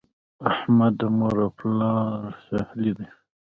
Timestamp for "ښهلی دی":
2.43-3.07